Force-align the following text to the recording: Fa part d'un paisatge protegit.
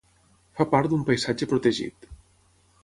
Fa 0.61 0.65
part 0.71 0.89
d'un 0.93 1.03
paisatge 1.11 1.49
protegit. 1.53 2.11